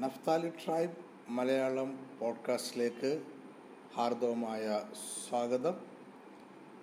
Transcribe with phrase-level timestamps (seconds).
[0.00, 0.92] Naphtali tribe
[1.28, 3.22] Malayalam പോഡ്കാസ്റ്റിലേക്ക്
[3.94, 4.82] ഹാർദവമായ
[5.28, 5.74] സ്വാഗതം.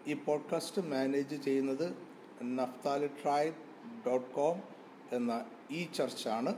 [0.08, 1.98] ഈ പോഡ്കാസ്റ്റ് മാനേജ് ചെയ്യുന്നത്
[2.44, 3.56] നഫ്താലി ട്രൈബ്
[4.08, 4.62] ഡോട്ട് കോം
[5.12, 6.56] എന്ന ഈ ചർച്ചാണ്.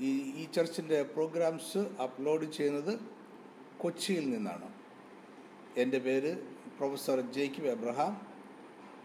[0.00, 3.00] ഈ ഈ ചർച്ചിന്റെ പ്രോഗ്രാംസ് അപ്ലോഡ് ചെയ്യുന്നത്
[3.78, 4.72] കൊച്ചിയിൽ നിന്നാണ്.
[5.76, 6.36] എന്റെ പേര്
[6.78, 8.26] പ്രൊഫസർ ജേക്കിബ് എബ്രഹാം.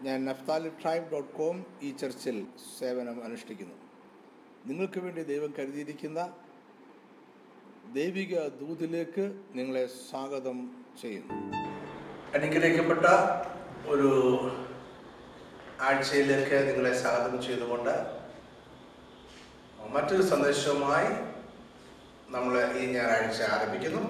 [0.02, 2.46] ഞാൻ നഫ്താലി ട്രൈബ് ഡോട്ട് കോം ഈ ചർച്ചിൽ
[2.78, 3.89] സേവനം അനുഷ്ഠിക്കുന്നു.
[4.66, 6.20] നിങ്ങൾക്ക് വേണ്ടി ദൈവം കരുതിയിരിക്കുന്ന
[7.94, 9.24] ദൈവിക ദൂതിലേക്ക്
[9.54, 10.58] നിങ്ങളെ സ്വാഗതം
[11.02, 11.36] ചെയ്യുന്നു.
[12.34, 13.06] അനുഗ്രഹിക്കപ്പെട്ട
[13.86, 14.10] ഒരു
[15.80, 17.94] ആഴ്ചയിലേക്ക് നിങ്ങളെ സ്വാഗതം ചെയ്തുകൊണ്ട്
[19.94, 21.10] മറ്റൊരു സന്ദേശവുമായി
[22.32, 24.02] നമ്മൾ ഈ ഞായറാഴ്ച ആരംഭിക്കുന്നു.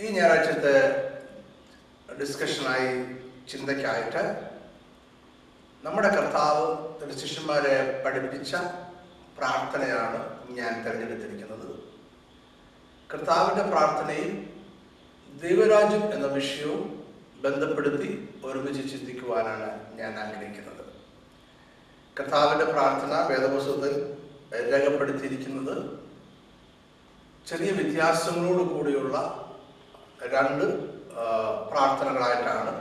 [0.00, 0.74] ഈ ഞായറാഴ്ചത്തെ
[2.20, 2.90] ഡിസ്കഷനായി
[3.48, 4.53] ചിന്തയ്ക്കായിട്ട്
[5.84, 6.66] നമ്മുടെ കർത്താവ്
[6.98, 8.52] തന്റെ ശിഷ്യന്മാരെ പഠിപ്പിച്ച
[9.38, 10.20] പ്രാർത്ഥനയാണ്
[10.58, 11.66] ഞാൻ തിരഞ്ഞെടുത്തിരിക്കുന്നത്.
[13.10, 14.32] കർത്താവിന്റെ പ്രാർത്ഥനയും
[15.42, 16.84] ദൈവരാജ്യം എന്ന വിഷയവും
[17.44, 18.10] ബന്ധപ്പെടുത്തി
[18.44, 19.68] ഒരുമിച്ച് ചിന്തിക്കുവാനാണ്
[20.00, 20.84] ഞാൻ ആഗ്രഹിക്കുന്നത്.
[22.18, 23.94] കർത്താവിന്റെ പ്രാർത്ഥന വേദപുസ്തകത്തിൽ
[24.72, 25.76] രേഖപ്പെടുത്തിയിരിക്കുന്നത്
[27.50, 29.16] ചെറിയ വ്യത്യാസങ്ങളോട് കൂടിയുള്ള
[30.34, 30.66] രണ്ട്
[31.72, 32.74] പ്രാർത്ഥനകളായിട്ടാണ്.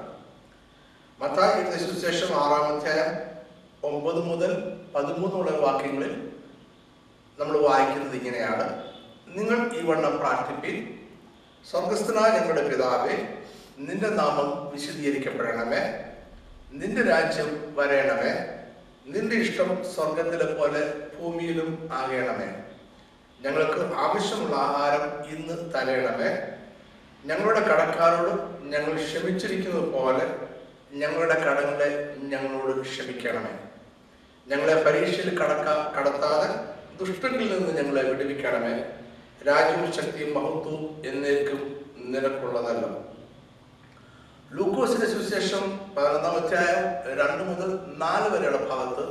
[1.20, 3.12] മത്തായി എഴുതിയ സുവിശേഷം ആറാം അധ്യായം
[3.84, 4.52] ഒമ്പത് മുതൽ
[4.96, 6.32] പതിമൂന്നുള്ള വാക്യങ്ങളിൽ
[7.40, 8.84] നമ്മൾ വായിക്കുന്നത് ഇങ്ങനെയാണ്.
[9.28, 11.00] നിങ്ങൾ ഈ വണ്ണം പ്രാർത്ഥിപ്പിൻ.
[11.72, 13.16] സ്വർഗസ്ഥനായ ഞങ്ങളുടെ പിതാവേ
[13.78, 15.82] നിന്റെ നാമം വിശദീകരിക്കപ്പെടണമേ.
[16.72, 18.34] നിന്റെ രാജ്യം വരയണമേ
[19.06, 20.82] നിന്റെ ഇഷ്ടം സ്വർഗത്തിലെ പോലെ
[21.20, 22.50] ഭൂമിയിലും ആകണമേ.
[23.42, 26.32] ഞങ്ങൾക്ക് ആവശ്യമുള്ള ആഹാരം ഇന്ന് തരയണമേ
[27.26, 30.53] ഞങ്ങളുടെ കടക്കാരോട് ഞങ്ങൾ ക്ഷമിച്ചിരിക്കുന്നത് പോലെ
[30.94, 33.60] ഞങ്ങളുടെ കടങ്ങളെ ഞങ്ങളോട് ക്ഷമിക്കണമേ.
[34.48, 38.74] ഞങ്ങളെ പരീക്ഷയിൽ കടക്ക കടത്താതെ ദുഷ്ടങ്ങളിൽ നിന്ന് ഞങ്ങളെ വിടുവിക്കണമേ.
[39.48, 42.86] രാജ്യവും ശക്തിയും മഹത്വവും എന്നേക്കും നിനക്കുള്ളതല്ല.
[44.52, 46.82] ലൂക്കോസിന്റെ സുവിശേഷം പതിനൊന്നാം അധ്യായം
[47.20, 49.06] രണ്ട് മുതൽ നാല് വരെയുള്ള ഭാഗത്ത്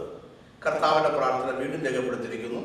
[0.67, 2.63] കർത്താവിന്റെ പ്രാർത്ഥന വീണ്ടും രേഖപ്പെടുത്തിയിരിക്കുന്നു.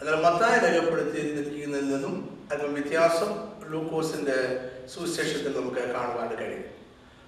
[0.00, 3.30] എന്നാൽ മത്തായ രേഖപ്പെടുത്തിയിരിക്കുന്നതിൽ നിന്നും അല്പം വ്യത്യാസം
[3.70, 6.73] ലൂക്കോസിന്റെ സുവിശേഷത്തിൽ നമുക്ക് കാണുവാൻ കഴിയും.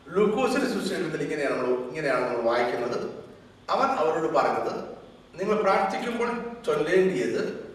[0.09, 3.25] ലൂക്കോസിന്റെ സുശേഷത്തിൽ ഇങ്ങനെയാണ് നമ്മൾ ഇങ്ങനെയാണ് നമ്മൾ വായിക്കുന്നത്.
[3.71, 4.85] അവൻ അവരോട് പറഞ്ഞത്
[5.41, 7.75] നിങ്ങൾ പ്രാർത്ഥിക്കുമ്പോൾ ചൊല്ലേണ്ടിയത്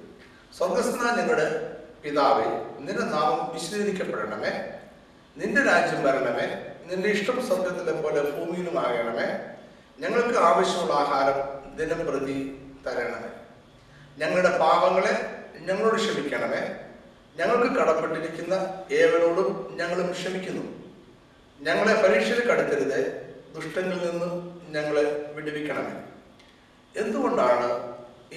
[0.57, 4.69] സ്വർഗസ്ഥന നിങ്ങളുടെ പിതാവെ നിന്റെ നാമം വിശദീകരിക്കപ്പെടണമേ.
[5.37, 6.65] നിന്റെ രാജ്യം വരണമേ.
[6.85, 9.39] നിന്റെ ഇഷ്ടം സ്വർഗത്തിലെ പോലെ ഭൂമിയിലും ആകണമേ.
[9.99, 13.29] ഞങ്ങൾക്ക് ആവശ്യമുള്ള ആഹാരം ദിനം പ്രതി തരണമേ.
[14.17, 16.75] ഞങ്ങളുടെ പാപങ്ങളെ ഞങ്ങളോട് ക്ഷമിക്കണമേ.
[17.35, 18.53] ഞങ്ങൾക്ക് കടപ്പെട്ടിരിക്കുന്ന
[18.91, 20.80] ഏവരോടും ഞങ്ങളും ക്ഷമിക്കുന്നു.
[21.65, 22.99] ഞങ്ങളെ പരീക്ഷയിൽ കടത്തരുത്
[23.55, 24.29] ദുഷ്ടങ്ങളിൽ നിന്ന്
[24.75, 25.03] ഞങ്ങളെ
[25.35, 25.95] വിടുവിക്കണമേ.
[26.95, 27.67] എന്തുകൊണ്ടാണ്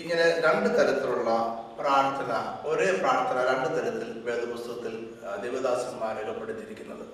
[0.01, 1.31] ഇങ്ങനെ രണ്ട് തരത്തിലുള്ള
[1.79, 2.33] പ്രാർത്ഥന
[2.71, 4.95] ഒരേ പ്രാർത്ഥന രണ്ട് തരത്തിൽ വേദപുസ്തകത്തിൽ
[5.43, 7.05] ദേവദാസന്മാർ രേഖപ്പെടുത്തിയിരിക്കുന്നത്?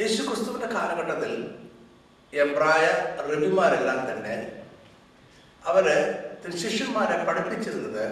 [0.00, 1.32] യേശു ക്രിസ്തുവിന്റെ കാലഘട്ടത്തിൽ
[2.32, 2.84] എബ്രായ
[3.28, 4.36] റബിമാരെല്ലാം തന്നെ
[5.70, 5.86] അവർ
[6.62, 8.04] ശിഷ്യന്മാരെ പഠിപ്പിച്ചിരുന്നത്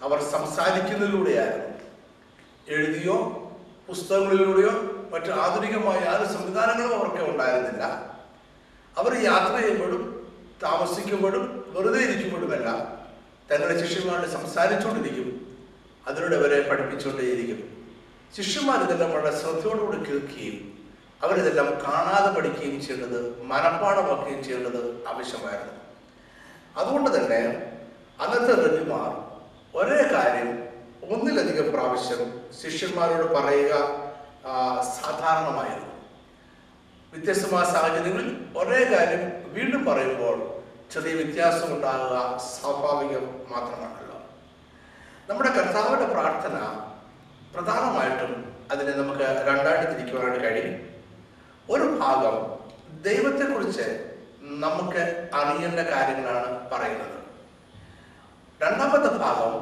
[0.00, 1.72] അവർ സംസാരിക്കുന്നതിലൂടെയായിരുന്നു.
[2.74, 3.16] എഴുതിയോ
[3.86, 4.74] പുസ്തകങ്ങളിലൂടെയോ
[5.12, 7.84] മറ്റു ആധുനികമായ യാതൊരു സംവിധാനങ്ങളും അവർക്ക് ഉണ്ടായിരുന്നില്ല.
[8.98, 10.02] അവർ യാത്ര ചെയ്യുമ്പോഴും
[10.62, 12.68] താമസിക്കുമ്പോഴും വെറുതെ ഇരിക്കുമ്പോഴുമല്ല
[13.50, 15.56] തങ്ങളുടെ ശിഷ്യന്മാരോട് സംസാരിച്ചുകൊണ്ടിരിക്കും.
[16.08, 17.86] അതിലൂടെ അവരെ പഠിപ്പിച്ചുകൊണ്ടേയിരിക്കും.
[18.36, 20.78] ശിഷ്യന്മാർ ഇതെല്ലാം വളരെ ശ്രദ്ധയോടുകൂടി കേൾക്കുകയും
[21.22, 25.74] അവരിതെല്ലാം കാണാതെ പഠിക്കുകയും ചെയ്യേണ്ടത് മനഃപ്പാടമാക്കുകയും ചെയ്യേണ്ടത് ആവശ്യമായിരുന്നു.
[26.76, 27.72] അതുകൊണ്ട് തന്നെ
[28.20, 29.10] അന്നത്തെ റബിമാർ
[29.76, 30.68] ഒരേ കാര്യം
[31.12, 34.05] ഒന്നിലധികം പ്രാവശ്യം ശിഷ്യന്മാരോട് പറയുക
[34.96, 35.92] സാധാരണമായിരുന്നു.
[37.12, 39.22] വ്യത്യസ്തമായ സാഹചര്യങ്ങളിൽ ഒരേ കാര്യം
[39.56, 40.36] വീണ്ടും പറയുമ്പോൾ
[40.92, 42.16] ചെറിയ വ്യത്യാസം ഉണ്ടാകുക
[42.48, 44.18] സ്വാഭാവികം മാത്രമാണല്ലോ
[45.28, 46.56] നമ്മുടെ കർത്താവിന്റെ പ്രാർത്ഥന
[47.54, 48.32] പ്രധാനമായിട്ടും
[48.72, 50.76] അതിനെ നമുക്ക് രണ്ടായിട്ട് തിരിക്കുവാനായിട്ട് കഴിയും.
[51.70, 52.36] ഒരു ഭാഗം
[53.02, 53.86] ദൈവത്തെക്കുറിച്ച്
[54.64, 55.02] നമുക്ക്
[55.34, 57.16] അറിയേണ്ട കാര്യങ്ങളാണ് പറയുന്നത്.
[58.62, 59.54] രണ്ടാമത്തെ ഭാഗം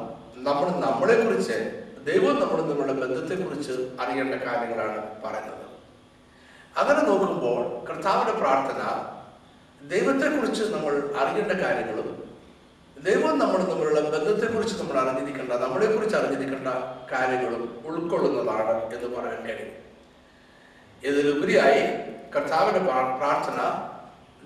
[0.47, 5.65] നമ്മൾ നമ്മളെക്കുറിച്ച് ദൈവം നമ്മൾ നമ്മുടെ ബന്ധത്തെക്കുറിച്ച് അറിയേണ്ട കാര്യങ്ങളാണ് പറയുന്നത്.
[6.79, 9.05] അങ്ങനെ നോക്കുമ്പോൾ കർത്താവിന്റെ പ്രാർത്ഥന
[9.87, 12.37] ദൈവത്തെക്കുറിച്ച് നമ്മൾ അറിയേണ്ട കാര്യങ്ങളും
[13.03, 16.67] ദൈവം നമ്മൾ തമ്മിലുള്ള ബന്ധത്തെക്കുറിച്ച് നമ്മൾ അറിഞ്ഞിരിക്കേണ്ട നമ്മളെക്കുറിച്ച് അറിഞ്ഞിരിക്കേണ്ട
[17.11, 19.85] കാര്യങ്ങളും ഉൾക്കൊള്ളുന്നതാണ് എന്ന് പറയാൻ കഴിയും.
[21.03, 21.81] ഇതിലുപരിയായി
[22.35, 23.89] കർത്താവിന്റെ പ്രാ- പ്രാർത്ഥന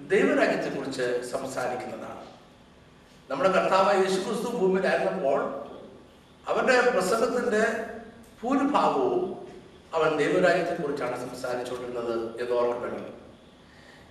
[0.07, 2.25] ദൈവരാജ്യത്തെക്കുറിച്ച് സംസാരിക്കുന്നതാണ്.
[3.31, 5.58] നമ്മുടെ കർത്താവ് യേശുക്രിസ്തു ഭൂമിയിലായിരുന്നപ്പോൾ
[6.47, 7.85] അവന്റെ പ്രസംഗത്തിന്റെ
[8.43, 9.47] ഭൂരിഭാഗവും
[9.93, 13.09] അവൻ ദൈവരാജ്യത്തെ കുറിച്ചാണ് സംസാരിച്ചുകൊണ്ടിരുന്നത് എന്ന് ഓർക്കണമല്ലോ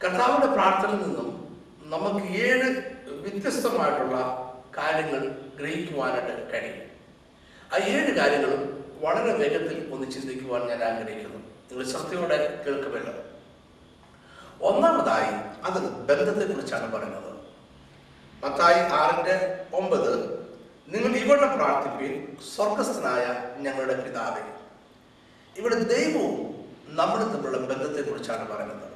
[0.05, 1.49] കർത്താവിന്റെ പ്രാർത്ഥനയിൽ നിന്നും
[1.83, 4.19] നമുക്ക് ഏഴ് വ്യത്യസ്തമായിട്ടുള്ള
[4.77, 5.29] കാര്യങ്ങൾ
[5.61, 6.89] ഗ്രഹിക്കുവാനായിട്ട് കഴിയും.
[7.75, 11.39] ആ ഏഴ് കാര്യങ്ങളും വളരെ വേഗത്തിൽ ഒന്ന് ചിന്തിക്കുവാൻ ഞാൻ ആഗ്രഹിക്കുന്നു.
[11.39, 13.15] നിങ്ങൾ ശ്രദ്ധയോടെ കേൾക്കുമല്ലോ.
[14.63, 15.33] ഒന്നാമതായി
[15.65, 17.35] അത് ബന്ധത്തെക്കുറിച്ചാണ് പറയുന്നത്.
[18.45, 20.38] മത്തായി ആറിന്റെ ഒമ്പത്
[20.89, 24.43] നിങ്ങൾ ഇവിടെ പ്രാർത്ഥിപ്പിൻ സ്വർഗസ്ഥനായ ഞങ്ങളുടെ പിതാവേ.
[25.57, 28.93] ഇവിടെ ദൈവവും നമ്മുടെ തമ്മിലുള്ള ബന്ധത്തെക്കുറിച്ചാണ് പറയുന്നത്.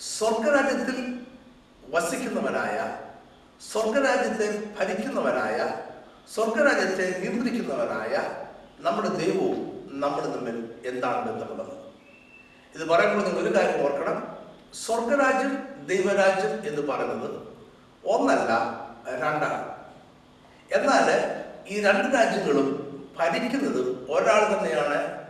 [0.00, 1.20] സ്വർഗരാജ്യത്തിൽ
[1.90, 2.98] വസിക്കുന്നവനായ
[3.72, 5.82] സ്വർഗരാജ്യത്തെ ഭരിക്കുന്നവനായ
[6.34, 8.44] സ്വർഗരാജ്യത്തെ നിയന്ത്രിക്കുന്നവനായ
[8.78, 11.78] നമ്മുടെ ദൈവവും നമ്മൾ തമ്മിൽ എന്താണ് ബന്ധമുള്ളത്?
[12.74, 14.38] ഇത് പറയുമ്പോൾ നിങ്ങൾ ഒരു കാര്യം ഓർക്കണം.
[14.74, 17.48] സ്വർഗരാജ്യം ദൈവരാജ്യം എന്ന് പറയുന്നത്
[18.04, 18.50] ഒന്നല്ല
[19.08, 19.77] രണ്ടാണ്.
[20.72, 21.08] എന്നാൽ
[21.68, 22.68] ഈ രണ്ട് രാജ്യങ്ങളും
[23.18, 25.28] ഭരിക്കുന്നത് ഒരാൾ തന്നെയാണ്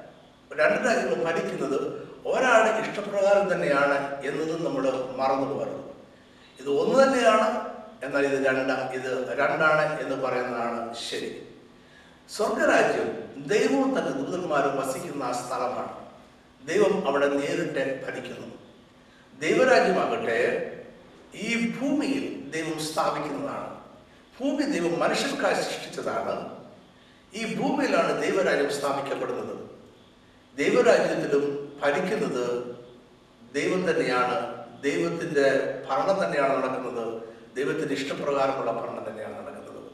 [0.56, 4.82] രണ്ട് രാജ്യങ്ങളും ഭരിക്കുന്നത് ഒരാൾ ഇഷ്ടപ്രകാരം തന്നെയാണ് എന്നതും നമ്മൾ
[5.16, 5.84] മറന്നു പോകരുത്
[6.60, 7.68] ഇത് ഒന്ന് തന്നെയാണ്
[8.04, 11.30] എന്നാൽ ഇത് രണ്ട ഇത് രണ്ടാണ് എന്ന് പറയുന്നതാണ് ശരി.
[12.28, 13.08] സ്വർഗരാജ്യം
[13.46, 15.92] ദൈവവും തന്റെ ദൂതന്മാരും വസിക്കുന്ന ആ സ്ഥലമാണ്.
[16.66, 18.58] ദൈവം അവിടെ നേരിട്ട് ഭരിക്കുന്നു.
[19.38, 20.38] ദൈവരാജ്യമാകട്ടെ
[21.34, 23.77] ഈ ഭൂമിയിൽ ദൈവം സ്ഥാപിക്കുന്നതാണ്.
[24.40, 26.58] ഭൂമി ദൈവം മനുഷ്യർക്കായി സൃഷ്ടിച്ചതാണ്.
[27.34, 29.70] ഈ ഭൂമിയിലാണ് ദൈവരാജ്യം സ്ഥാപിക്കപ്പെടുന്നത്.
[30.56, 32.76] ദൈവരാജ്യത്തിലും ഭരിക്കുന്നത്
[33.54, 34.58] ദൈവം തന്നെയാണ്.
[34.82, 35.50] ദൈവത്തിന്റെ
[35.90, 37.22] ഭരണം തന്നെയാണ് നടക്കുന്നത്.
[37.56, 39.90] ദൈവത്തിന്റെ ഇഷ്ടപ്രകാരമുള്ള ഭരണം തന്നെയാണ് നടക്കുന്നത്.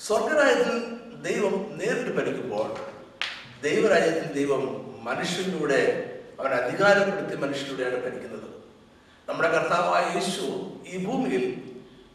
[0.00, 2.76] സ്വർഗരാജ്യത്തിൽ ദൈവം നേരിട്ട് ഭരിക്കുമ്പോൾ
[3.62, 8.50] ദൈവരാജ്യത്തിൽ ദൈവം മനുഷ്യനിലൂടെ അവൻ അധികാരപ്പെടുത്തി മനുഷ്യനിലൂടെയാണ് ഭരിക്കുന്നത്.
[9.28, 11.67] നമ്മുടെ കർത്താവായ യേശു ഈ ഭൂമിയിൽ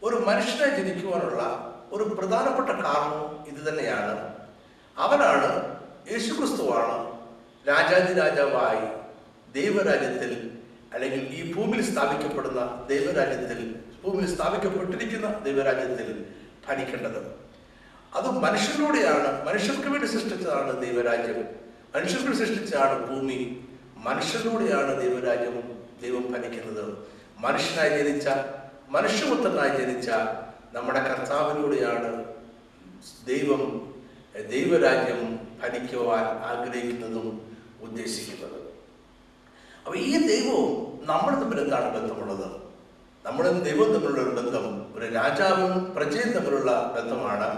[0.03, 4.33] ഒരു മനുഷ്യനെ ജനിക്കുവാനുള്ള ഒരു പ്രധാനപ്പെട്ട കാരണവും ഇത് തന്നെയാണ്.
[4.97, 5.79] അവനാണ്
[6.11, 7.19] യേശുക്രിസ്തുവാണ്
[7.67, 9.03] രാജാതിരാജാവായി
[9.53, 10.51] ദൈവരാജ്യത്തിൽ
[10.93, 16.25] അല്ലെങ്കിൽ ഈ ഭൂമിയിൽ സ്ഥാപിക്കപ്പെടുന്ന ദൈവരാജ്യത്തിൽ ഭൂമിയിൽ സ്ഥാപിക്കപ്പെട്ടിരിക്കുന്ന ദൈവരാജ്യത്തിൽ
[16.67, 17.35] ഭരിക്കേണ്ടത്.
[18.13, 21.45] അത് മനുഷ്യരിലൂടെയാണ് മനുഷ്യർക്ക് വേണ്ടി സൃഷ്ടിച്ചതാണ് ദൈവരാജ്യം.
[21.95, 23.65] മനുഷ്യർക്ക് സൃഷ്ടിച്ചതാണ് ഭൂമി.
[23.97, 26.97] മനുഷ്യരിലൂടെയാണ് ദൈവരാജ്യവും ദൈവം ഭരിക്കുന്നത്.
[27.37, 28.27] മനുഷ്യനായി ജനിച്ച
[28.93, 30.09] മനുഷ്യപുത്രനായി ജനിച്ച
[30.73, 32.09] നമ്മുടെ കർത്താവിലൂടെയാണ്
[33.27, 33.61] ദൈവം
[34.49, 35.21] ദൈവരാജ്യം
[35.61, 37.27] ഭരിക്കുവാൻ ആഗ്രഹിക്കുന്നതും
[37.81, 38.59] ഉദ്ദേശിക്കുന്നത്.
[39.85, 40.71] അപ്പൊ ഈ ദൈവവും
[41.05, 42.47] നമ്മൾ തമ്മിൽ എന്താണ് ബന്ധമുള്ളത്?
[43.25, 44.65] നമ്മളും ദൈവം തമ്മിലുള്ള ഒരു ബന്ധം
[44.95, 47.49] ഒരു രാജാവും പ്രജയും തമ്മിലുള്ള ബന്ധമാണ്.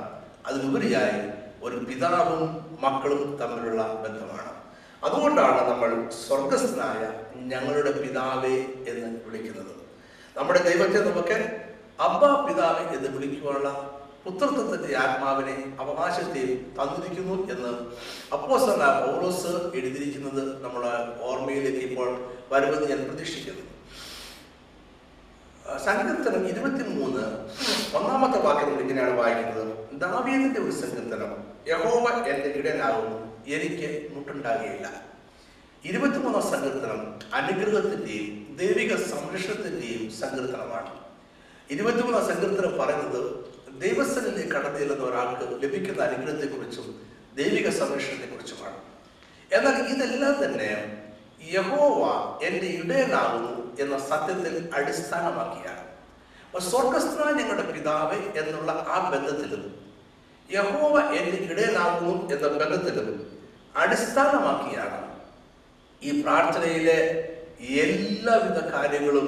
[0.45, 1.21] അതിനുപരിയായി
[1.63, 2.41] ഒരു പിതാവും
[2.81, 4.51] മക്കളും തമ്മിലുള്ള ബന്ധമാണ്.
[5.03, 7.01] അതുകൊണ്ടാണ് നമ്മൾ സ്വർഗസ്ഥനായ
[7.35, 8.55] ഞങ്ങളുടെ പിതാവേ
[8.91, 9.74] എന്ന് വിളിക്കുന്നത്.
[10.37, 11.37] നമ്മുടെ ദൈവത്തെ നമുക്ക്
[12.05, 13.69] അബ്ബ പിതാവ് എന്ന് വിളിക്കുവാനുള്ള
[14.23, 17.71] പുത്രത്വത്തിന്റെ ആത്മാവിനെ അവകാശത്തെയും തന്നിരിക്കുന്നു എന്ന്
[18.35, 20.91] അപ്പോസ്തലനായ പൗലോസ് എഴുതിയിരിക്കുന്നത് നമ്മുടെ
[21.27, 22.09] ഓർമ്മയിലേക്ക് ഇപ്പോൾ
[22.51, 23.63] വരുമെന്ന് ഞാൻ പ്രതീക്ഷിക്കുന്നു.
[25.85, 27.23] സങ്കീർത്തനം ഇരുപത്തിമൂന്ന്
[27.97, 29.71] ഒന്നാമത്തെ വാക്യം ഇങ്ങനെയാണ് വായിക്കുന്നത്.
[30.03, 31.31] ദാവീദിന്റെ ഒരു സങ്കീർത്തനം
[31.71, 33.19] യഹോവ എന്റെ ഇടനാകുന്നു
[33.57, 34.87] എനിക്ക് മുട്ടുണ്ടാകുകയില്ല.
[35.89, 40.91] ഇരുപത്തിമൂന്നാം സങ്കീർത്തനം അനുഗ്രഹത്തിന്റെയും ദൈവിക സംരക്ഷണത്തിന്റെയും സങ്കീർത്തനമാണ്.
[41.69, 43.45] ഇരുപത്തിമൂന്നാം സങ്കീർത്തനം പറയുന്നത്
[43.79, 46.87] ദൈവസ്ഥനിലേക്ക് കടന്നു ഒരാൾക്ക് ലഭിക്കുന്ന അനുഗ്രഹത്തെക്കുറിച്ചും
[47.35, 48.77] ദൈവിക സംരക്ഷണത്തെക്കുറിച്ചുമാണ്.
[49.51, 50.71] എന്നാൽ ഇതെല്ലാം തന്നെ
[51.53, 52.03] യഹോവ
[52.43, 55.83] എന്റെ ഇടയനാകുന്നു എന്ന സത്യത്തിൽ അടിസ്ഥാനമാക്കിയാണ്.
[56.59, 59.63] സ്വർഗസ്ഥനായ ഞങ്ങളുടെ പിതാവ് എന്നുള്ള ആ ബന്ധത്തിലും
[60.51, 63.41] യഹോവ എന്റെ ഇടയനാകുന്നു എന്ന ബന്ധത്തിലും
[63.75, 65.04] അടിസ്ഥാനമാക്കിയാണ്
[66.05, 66.97] ഈ പ്രാർത്ഥനയിലെ
[67.83, 69.27] എല്ലാവിധ കാര്യങ്ങളും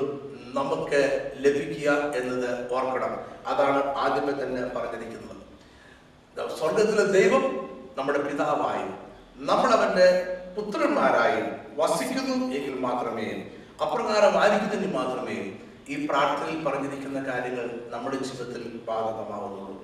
[0.58, 1.02] നമുക്ക്
[1.38, 3.14] ലഭിക്കുക എന്നത് ഓർക്കണം.
[3.48, 5.38] അതാണ് ആദ്യമേ തന്നെ പറഞ്ഞിരിക്കുന്നത്.
[6.58, 7.44] സ്വർഗത്തിലെ ദൈവം
[7.98, 8.86] നമ്മുടെ പിതാവായി.
[9.50, 10.08] നമ്മൾ അവന്റെ
[10.58, 11.42] പുത്രന്മാരായി
[11.80, 13.28] വസിക്കുന്നു എങ്കിൽ മാത്രമേ
[13.86, 15.38] അപ്രകാരമായിരിക്കുന്നതിന് മാത്രമേ
[15.94, 19.76] ഈ പ്രാർത്ഥനയിൽ പറഞ്ഞിരിക്കുന്ന കാര്യങ്ങൾ നമ്മുടെ ജീവിതത്തിൽ ബാധകമാവുന്നുള്ളൂ.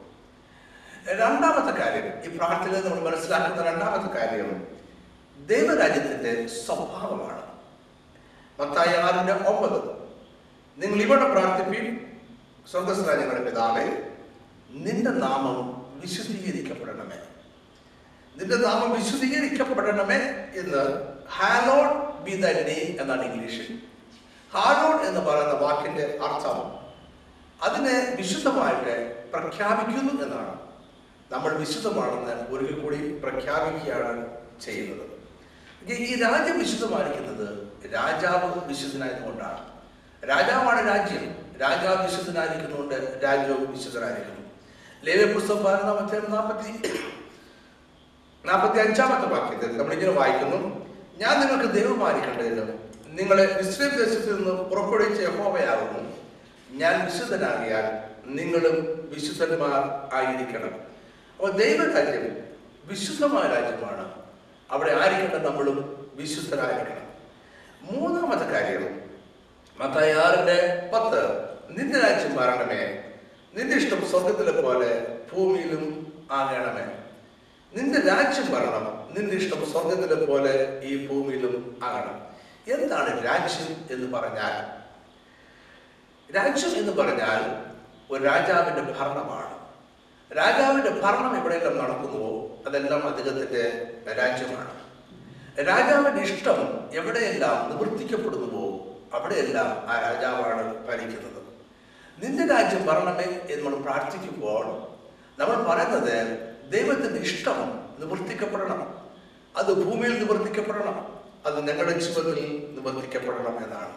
[1.21, 4.49] രണ്ടാമത്തെ കാര്യം ഈ പ്രാർത്ഥനയിൽ നമ്മൾ മനസ്സിലാക്കുന്ന രണ്ടാമത്തെ കാര്യം
[5.47, 7.43] ദൈവരാജ്യത്തിന്റെ സ്വഭാവമാണ്.
[8.59, 10.03] മത്തായി ആറിന്റെ ഒമ്പത്.
[10.77, 12.11] നിങ്ങൾ ഇവിടെ പ്രാർത്ഥിപ്പിൻ.
[12.71, 13.83] സ്വർഗസ്രാജ്യങ്ങളുടെ പിതാവേ
[14.69, 17.17] നിന്റെ നാമം വിശുദ്ധീകരിക്കപ്പെടണമേ.
[18.35, 20.15] നിന്റെ നാമം വിശുദ്ധീകരിക്കപ്പെടണമേ
[20.55, 23.79] എന്ന് ഹാലോഡ് ബി ദ നെയിം എന്നാണ് ഇംഗ്ലീഷിൽ.
[24.53, 26.83] ഹാലോഡ് എന്ന് പറയുന്ന വാക്കിന്റെ അർത്ഥം
[27.61, 30.59] അതിനെ വിശുദ്ധമായിട്ട് പ്രഖ്യാപിക്കുന്നു എന്നാണ്.
[31.31, 34.27] നമ്മൾ വിശുദ്ധമാണെന്ന് ഒരിക്കൽ കൂടി പ്രഖ്യാപിക്കുകയാണ്
[34.61, 35.12] ചെയ്യുന്നത്.
[35.87, 39.73] ഈ- രാജ്യം വിശുദ്ധമായിരിക്കുന്നത് രാജാവ് വിശുദ്ധനായതുകൊണ്ടാണ്.
[40.29, 41.35] രാജാവാണ് രാജ്യം.
[41.61, 44.49] രാജാവ് വിശുദ്ധനായിരിക്കുന്നതുകൊണ്ട് രാജ്യവും വിശുദ്ധനായിരിക്കുന്നു.
[45.03, 46.89] ലേവ്യ പുസ്തകം പതിനൊന്നാമത്തെ നാൽപ്പത്തി
[48.45, 50.85] നാൽപ്പത്തി അഞ്ചാമത്തെ വാക്യത്തിൽ നമ്മളിങ്ങനെ വായിക്കുന്നു.
[51.17, 52.77] ഞാൻ നിങ്ങൾക്ക് ദൈവമായിരിക്കേണ്ടതിന്
[53.19, 56.15] നിങ്ങളെ ഇസ്രേൽ ദേശത്തിൽ നിന്ന് പുറപ്പെടുവിച്ച യഹോവയാകുന്നു.
[56.71, 60.73] ഞാൻ വിശുദ്ധനാകിയാൽ നിങ്ങളും വിശുദ്ധന്മാർ ആയിരിക്കണം.
[61.35, 62.37] അപ്പോൾ ദൈവരാജ്യം
[62.85, 64.22] വിശുദ്ധമായ രാജ്യമാണ്.
[64.71, 67.03] അവിടെ ആയിരിക്കണം നമ്മളും വിശ്വസ്തരായിരിക്കണം.
[67.81, 69.01] മൂന്നാമത്തെ കാര്യം
[69.77, 73.03] മത്തായി ആറിന്റെ പത്ത് നിന്റെ രാജ്യം വരണമേ
[73.53, 76.99] നിന്റെ ഇഷ്ടം സ്വർഗത്തിലെ പോലെ ഭൂമിയിലും ആകണമേ.
[77.73, 82.33] നിന്റെ രാജ്യം വരണം നിന്റെ ഇഷ്ടം സ്വർഗത്തിലെ പോലെ ഈ ഭൂമിയിലും ആകണം.
[82.67, 84.83] എന്താണ് രാജ്യം എന്ന് പറഞ്ഞാൽ?
[86.35, 87.41] രാജ്യം എന്ന് പറഞ്ഞാൽ
[88.13, 89.53] ഒരു രാജാവിന്റെ ഭരണമാണ്.
[90.37, 92.32] രാജാവിന്റെ ഭരണം എവിടെയെല്ലാം നടക്കുന്നുവോ
[92.67, 94.83] അതെല്ലാം അദ്ദേഹത്തിന്റെ രാജ്യമാണ്.
[95.67, 101.43] രാജാവിന്റെ ഇഷ്ടം എവിടെയെല്ലാം നിവർത്തിക്കപ്പെടുന്നുവോ അവിടെയെല്ലാം ആ രാജാവാണ് ഭരിക്കുന്നത്.
[102.23, 104.87] നിന്റെ രാജ്യം വരണമേ എന്ന് നമ്മൾ പ്രാർത്ഥിക്കുമ്പോൾ
[105.41, 106.37] നമ്മൾ പറയുന്നത്
[106.71, 109.09] ദൈവത്തിന്റെ ഇഷ്ടം നിവർത്തിക്കപ്പെടണം.
[109.57, 111.19] അത് ഭൂമിയിൽ നിവർത്തിക്കപ്പെടണം.
[111.45, 113.93] അത് ഞങ്ങളുടെ ജീവിതത്തിൽ നിവർത്തിക്കപ്പെടണം എന്നാണ്.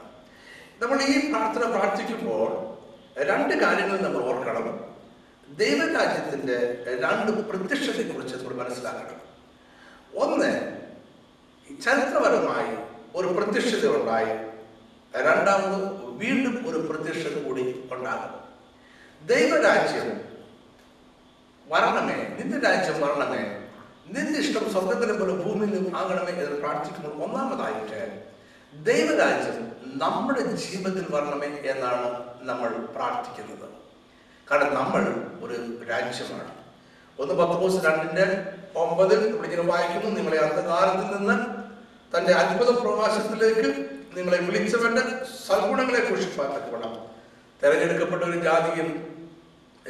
[0.83, 2.77] നമ്മൾ ഈ പ്രാർത്ഥന പ്രാർത്ഥിക്കുമ്പോൾ
[3.23, 4.96] രണ്ട് കാര്യങ്ങൾ നമ്മൾ ഓർക്കണം.
[5.49, 9.21] ദൈവരാജ്യത്തിന്റെ രണ്ട് പ്രത്യക്ഷത്തെക്കുറിച്ച് നമ്മൾ മനസ്സിലാക്കണം.
[10.15, 10.50] ഒന്ന്
[11.85, 12.76] ചരിത്രപരമായി
[13.15, 14.57] ഒരു പ്രത്യക്ഷത ഉണ്ടായി.
[15.23, 18.33] രണ്ടാമത് വീണ്ടും ഒരു പ്രത്യക്ഷത കൂടി ഉണ്ടാകും
[19.26, 20.09] ദൈവരാജ്യം
[21.67, 23.62] വരണമേ നിന്റെ രാജ്യം വരണമേ
[24.07, 28.00] നിന്റെ ഇഷ്ടം സ്വർഗത്തിലെ പോലെ ഭൂമിയിലും ആകണമേ എന്ന് പ്രാർത്ഥിക്കുമ്പോൾ ഒന്നാമതായിട്ട്
[28.73, 33.86] ദൈവരാജ്യം നമ്മുടെ ജീവിതത്തിൽ വരണമേ എന്നാണ് നമ്മൾ പ്രാർത്ഥിക്കുന്നത്.
[34.50, 35.00] കാരണം നമ്മൾ
[35.45, 36.50] ഒരു രാജ്യമാണ്.
[37.21, 41.57] ഒന്ന് പത്ത് പോസ് രണ്ടിന്റെ ഒമ്പതിൽ ഇവിടെ വായിക്കുന്നു നിങ്ങളെ അന്ധകാലത്തിൽ നിന്ന്
[42.17, 43.87] തന്റെ അത്ഭുത പ്രകാശത്തിലേക്ക്
[44.17, 45.00] നിങ്ങളെ വിളിച്ചവന്റെ
[45.49, 47.07] സൽഗുണങ്ങളെ കുറിച്ച് തക്കവണ്ണം
[47.62, 49.17] തെരഞ്ഞെടുക്കപ്പെട്ട ഒരു ജാതിയും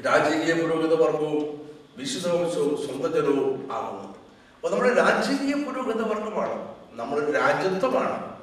[0.07, 2.53] രാജകീയ പുരോഗത വർഗവും വിശ്വസവും
[2.87, 4.17] സ്വന്തജനവും ആകുന്നു.
[4.55, 8.37] അപ്പൊ നമ്മുടെ രാജകീയ പുരോഗത വർഗമാണ് നമ്മളൊരു രാജ്യത്വമാണ്.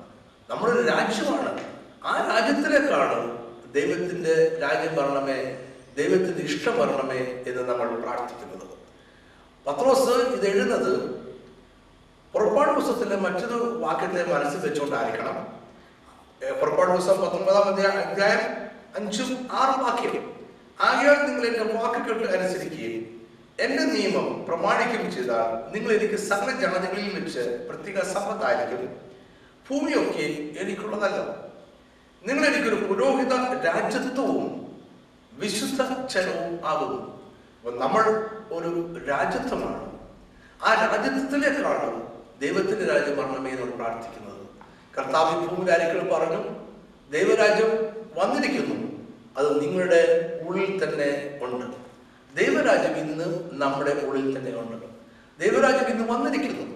[0.50, 1.64] നമ്മളൊരു രാജ്യമാണ്.
[2.04, 3.38] ആ രാജ്യത്തിലേക്കാണ്
[3.74, 5.63] ദൈവത്തിന്റെ രാജ്യം വരണമേ
[5.98, 8.68] ദൈവത്തിന്റെ ഇഷ്ടം വരണമേ എന്ന് നമ്മൾ പ്രാർത്ഥിക്കുന്നത്
[9.68, 11.24] പത്രോസ് ഇത് എഴുതുന്നത്
[12.34, 15.36] പുറപ്പാട് പുസ്തകത്തിലെ മറ്റൊരു വാക്യത്തെ മനസ്സിൽ വെച്ചുകൊണ്ടായിരിക്കണം.
[16.62, 18.44] പുറപ്പാട് പുസ്തകം പത്തൊമ്പതാം അധ്യായം
[18.96, 20.34] അഞ്ചും ആറും വാക്യം.
[20.82, 23.04] ആകയാൽ നിങ്ങൾ എന്റെ വാക്കുകൾക്ക് അനുസരിക്കുകയും
[23.60, 29.00] എന്റെ നിയമം പ്രമാണിക്കുകയും ചെയ്താൽ നിങ്ങൾ എനിക്ക് സകല ജനതകളിൽ വെച്ച് പ്രത്യേക സമ്പത്തായിരിക്കും
[29.70, 30.26] ഭൂമിയൊക്കെ
[30.62, 31.20] എനിക്കുള്ളതല്ല.
[32.28, 33.34] നിങ്ങൾ എനിക്കൊരു പുരോഹിത
[33.66, 34.63] രാജ്യത്വവും
[35.38, 37.24] വിശുദ്ധ ക്ഷണവും ആകുന്നു.
[37.80, 38.02] നമ്മൾ
[38.52, 40.00] ഒരു രാജ്യത്വമാണ്
[40.64, 42.04] ആ രാജ്യത്വത്തിലേക്കാണ്
[42.42, 44.48] ദൈവത്തിന്റെ രാജ്യം വരണമേ എന്ന് പ്രാർത്ഥിക്കുന്നത്.
[44.98, 46.44] കർത്താവ് ഭൂമിയിലായിരിക്കും പറഞ്ഞു
[47.12, 47.70] ദൈവരാജ്യം
[48.16, 49.04] വന്നിരിക്കുന്നു.
[49.38, 51.66] അത് നിങ്ങളുടെ ഉള്ളിൽ തന്നെ ഉണ്ട്.
[52.38, 54.86] ദൈവരാജ്യം ഇന്ന് നമ്മുടെ ഉള്ളിൽ തന്നെ ഉണ്ട്.
[55.40, 56.76] ദൈവരാജ്യം ഇന്ന് വന്നിരിക്കുന്നു.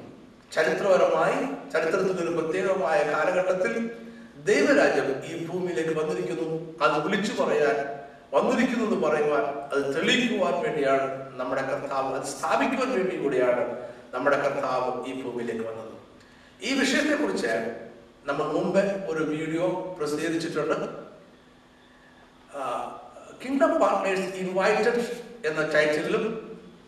[0.53, 3.91] ചരിത്രപരമായി ചരിത്രത്തിന്റെ ഒരു പ്രത്യേകമായ കാലഘട്ടത്തിൽ
[4.45, 6.79] ദൈവരാജ്യം ഈ ഭൂമിയിലേക്ക് വന്നിരിക്കുന്നു.
[6.81, 7.96] അത് വിളിച്ചു പറയാൻ
[8.35, 11.07] വന്നിരിക്കുന്നു എന്ന് പറയുവാൻ അത് തെളിയിക്കുവാൻ വേണ്ടിയാണ്
[11.39, 13.63] നമ്മുടെ കർത്താവ് അത് സ്ഥാപിക്കുവാൻ വേണ്ടി കൂടിയാണ്
[14.13, 15.93] നമ്മുടെ കർത്താവ് ഈ ഭൂമിയിലേക്ക് വന്നത്.
[16.67, 17.53] ഈ വിഷയത്തെ കുറിച്ച്
[18.29, 19.65] നമ്മൾ മുമ്പ് ഒരു വീഡിയോ
[19.97, 20.75] പ്രസിദ്ധീകരിച്ചിട്ടുണ്ട്.
[23.41, 25.01] കിങ്ഡം പാർട്ട്നേഴ്സ് ഇൻവൈറ്റഡ്
[25.47, 26.23] എന്ന ടൈറ്റിലും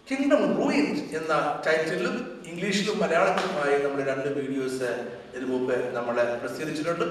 [0.10, 1.34] കിങ്ഡം റൂയിൻസ് എന്ന
[1.65, 2.15] ടൈറ്റിലും
[2.50, 4.89] ഇംഗ്ലീഷിലും മലയാളത്തിലുമായി നമ്മൾ രണ്ട് വീഡിയോസ്
[5.34, 7.05] ഇതിനു മുമ്പ് നമ്മൾ പ്രസിദ്ധീകരിച്ചിട്ടുണ്ട്.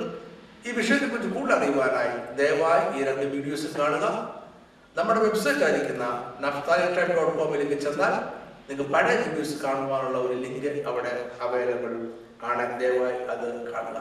[0.66, 4.06] ഈ വിഷയത്തെക്കുറിച്ച് കൂടുതൽ അറിയുവാനായി ദയവായി ഈ രണ്ട് വീഡിയോസ് കാണുക.
[4.98, 6.04] നമ്മുടെ വെബ്സൈറ്റ് ആയിരിക്കുന്ന
[6.44, 8.14] നഫ്താലി ട്രൈബ് ഡോട്ട് കോമിലേക്ക് ചെന്നാൽ
[8.68, 11.12] നിങ്ങൾക്ക് പഴയ വീഡിയോസ് കാണുവാനുള്ള ഒരു ലിങ്ക് അവിടെ
[11.44, 11.92] അവൈലബിൾ
[12.42, 13.98] കാണാൻ ദയവായി അത് കാണുക.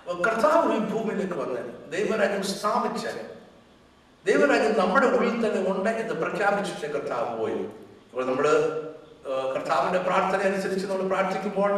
[0.00, 1.62] അപ്പോൾ കർത്താവ് ഈ ഭൂമിയിലേക്ക് വന്ന്
[1.94, 3.12] ദൈവരാജ്യം സ്ഥാപിച്ച്
[4.26, 7.60] ദൈവരാജ്യം നമ്മുടെ ഉള്ളിൽ തന്നെ ഉണ്ട് എന്ന് പ്രഖ്യാപിച്ചിട്ട് കർത്താവ് പോയി.
[8.08, 8.46] ഇപ്പോൾ നമ്മൾ
[9.54, 11.72] കർത്താവിന്റെ പ്രാർത്ഥന അനുസരിച്ച് നമ്മൾ പ്രാർത്ഥിക്കുമ്പോൾ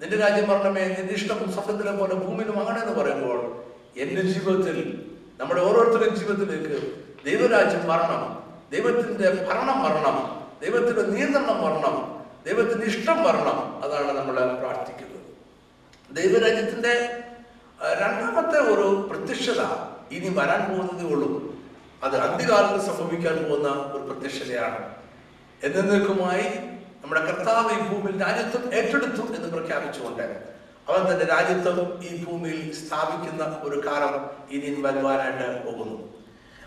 [0.00, 3.64] നിന്റെ രാജ്യം പറഞ്ഞമേ നിന്റെ ഇഷ്ടം സ്വപ്നത്തിലെ പോലെ ഭൂമിയിലും അങ്ങനെ എന്ന് പറയുമ്പോൾ
[3.96, 5.10] എന്റെ ജീവിതത്തിൽ
[5.40, 8.42] നമ്മുടെ ഓരോരുത്തരുടെയും ജീവിതത്തിലേക്ക് ദൈവരാജ്യം വരണം.
[8.72, 10.46] ദൈവത്തിന്റെ ഭരണം വരണം.
[10.62, 12.24] ദൈവത്തിന്റെ നിയന്ത്രണം വരണം.
[12.46, 13.82] ദൈവത്തിന്റെ ഇഷ്ടം വരണം.
[13.84, 15.24] അതാണ് നമ്മൾ പ്രാർത്ഥിക്കുന്നത്.
[16.16, 17.22] ദൈവരാജ്യത്തിന്റെ
[18.00, 19.60] രണ്ടാമത്തെ ഒരു പ്രത്യക്ഷത
[20.10, 21.54] ഇനി വരാൻ പോകുന്നതേ ഉള്ളൂ.
[22.02, 24.94] അത് അന്ത്യകാലത്ത് സംഭവിക്കാൻ പോകുന്ന ഒരു പ്രത്യക്ഷതയാണ്.
[25.62, 26.73] എന്നേക്കുമായി
[27.04, 30.22] നമ്മുടെ കർത്താവ് ഈ ഭൂമിയിൽ രാജ്യത്വം ഏറ്റെടുത്തു എന്ന് പ്രഖ്യാപിച്ചുകൊണ്ട്
[30.88, 35.98] അവൻ തന്റെ രാജ്യത്വം ഈ ഭൂമിയിൽ സ്ഥാപിക്കുന്ന ഒരു കാലം ഇനി വരുവാനായിട്ട് പോകുന്നു.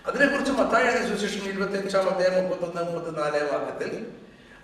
[0.08, 4.08] അതിനെക്കുറിച്ച് മത്തായ സുശേഷം ഇരുപത്തി അഞ്ചാം അധ്യായം മുപ്പത്തൊന്ന് മുപ്പത്തിനാല് വാക്യത്തിൽ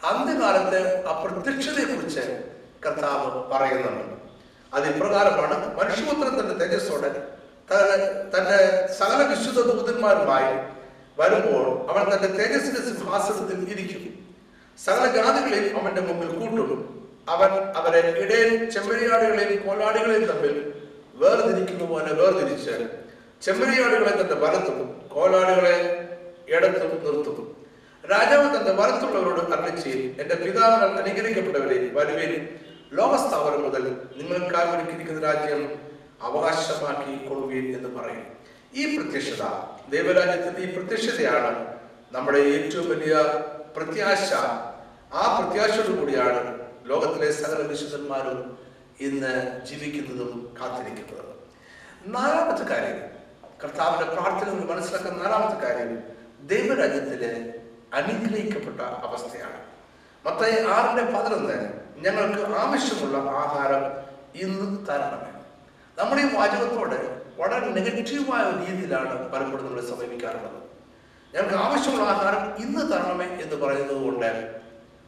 [0.05, 2.43] അന്ത്യകാലത്ത് അപ്രത്യക്ഷതയെ കുറിച്ച്
[2.85, 4.05] കർത്താവ് പറയുന്നുണ്ട്.
[4.73, 5.57] അത് ഇപ്രകാരമാണ്.
[5.79, 7.09] മനുഷ്യപുത്രൻ തന്റെ തേജസ്സോടെ
[8.33, 8.59] തന്റെ
[8.99, 10.53] സകല വിശുദ്ധ ദൂതന്മാരുമായി
[11.19, 14.03] വരുമ്പോൾ അവൻ തന്റെ തേജസ്സിന്റെ സിംഹാസനത്തിൽ ഇരിക്കും.
[14.79, 16.81] സകല ജാതികളെയും അവന്റെ മുമ്പിൽ കൂട്ടും
[17.27, 20.55] അവൻ അവരെ ഇടയിൽ ചെമ്മരിയാടുകളെയും കോലാടുകളെയും തമ്മിൽ
[21.19, 22.75] വേർതിരിക്കുന്ന പോലെ വേർതിരിച്ച്
[23.41, 24.79] ചെമ്മരിയാടുകളെ തന്റെ വലത്തും
[25.13, 25.75] കോലാടുകളെ
[26.47, 27.39] ഇടത്തും നിർത്തും
[28.03, 32.39] രാജാവ് തന്റെ വലത്തുള്ളവരോട് അറിയിച്ച് എന്റെ പിതാവിനാൽ അനുഗ്രഹിക്കപ്പെട്ടവരെ വരുവേരി
[32.91, 33.83] ലോകസ്ഥാപനം മുതൽ
[34.17, 35.61] നിങ്ങൾക്കായി ഒരുക്കിയിരിക്കുന്ന രാജ്യം
[36.23, 38.25] അവകാശമാക്കി കൊള്ളുകയും എന്ന് പറയും.
[38.73, 39.43] ഈ പ്രത്യക്ഷത
[39.89, 41.51] ദൈവരാജ്യത്തിന്റെ ഈ പ്രത്യക്ഷതയാണ്
[42.11, 43.15] നമ്മുടെ ഏറ്റവും വലിയ
[43.77, 44.33] പ്രത്യാശ.
[45.13, 48.57] ആ പ്രത്യാശയോടു കൂടിയാണ് ലോകത്തിലെ സകല വിശുദ്ധന്മാരും
[48.99, 51.33] ഇന്ന് ജീവിക്കുന്നതും കാത്തിരിക്കുന്നതും.
[52.05, 53.13] നാലാമത്തെ കാര്യം
[53.63, 56.03] കർത്താവിന്റെ പ്രാർത്ഥന മനസ്സിലാക്കുന്ന നാലാമത്തെ കാര്യം
[56.41, 57.53] ദൈവരാജ്യത്തിലെ
[57.93, 59.63] അനുഗ്രഹിക്കപ്പെട്ട അവസ്ഥയാണ്.
[60.25, 65.39] മത്തായി ആറിന്റെ പതിനൊന്ന് ഞങ്ങൾക്ക് ആവശ്യമുള്ള ആഹാരം ഇന്ന് തരണമേ.
[65.97, 70.62] നമ്മുടെ ഈ വാചകത്തോടെ വളരെ നെഗറ്റീവായ രീതിയിലാണ് പലപ്പോഴും നമ്മൾ സമീപിക്കാറുള്ളത്.
[71.33, 74.31] ഞങ്ങൾക്ക് ആവശ്യമുള്ള ആഹാരം ഇന്ന് തരണമേ എന്ന് പറയുന്നത് കൊണ്ട്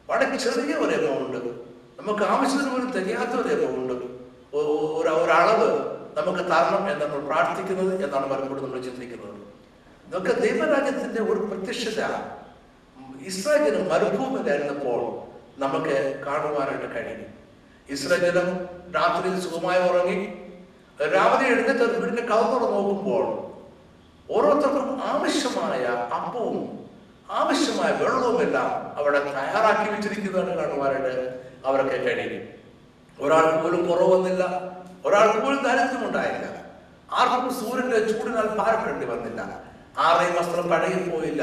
[0.08, 1.38] വളരെ ചെറിയ ഒരു എമൗണ്ട്
[1.98, 3.94] നമുക്ക് ആവശ്യത്തിന് പോലും തികയാത്ത ഒരു എമൗണ്ട്
[4.56, 5.68] ഒരു ഒരളവ്
[6.18, 9.40] നമുക്ക് തരണം എന്ന് നമ്മൾ പ്രാർത്ഥിക്കുന്നത് എന്നാണ് പലപ്പോഴും നമ്മൾ ചിന്തിക്കുന്നത്.
[10.06, 12.00] ഇതൊക്കെ ദൈവരാജ്യത്തിന്റെ ഒരു പ്രത്യക്ഷത.
[13.30, 15.00] ഇസ്രായേലിന് മരുഭൂമിയിലായിരുന്നപ്പോൾ
[15.62, 17.22] നമുക്ക് കാണുവാനായിട്ട് കഴിയും
[17.88, 18.48] ഇസ്രായേലും
[18.96, 20.18] രാത്രിയിൽ സുഖമായി ഉറങ്ങി.
[21.14, 23.24] രാവിലെ എഴുന്നേറ്റ് വീടിന്റെ കവർ നോക്കുമ്പോൾ
[24.30, 25.84] ഓരോരുത്തർക്കും ആവശ്യമായ
[26.16, 26.86] അപ്പവും
[27.30, 32.48] ആവശ്യമായ വെള്ളവും എല്ലാം അവിടെ തയ്യാറാക്കി വെച്ചിരിക്കുന്നതാണ് കാണുവാനായിട്ട് അവരൊക്കെ കഴിയും
[33.20, 34.44] ഒരാൾ പോലും കുറവൊന്നില്ല
[35.06, 36.46] ഒരാൾ പോലും ദാരിദ്ര്യം ഉണ്ടായില്ല
[37.12, 39.40] ആർക്കും സൂര്യന്റെ ചൂടിനാൽ ഭാരപ്പെടേണ്ടി വന്നില്ല.
[39.98, 41.42] ആരെയും വസ്ത്രം പഴകി പോയില്ല.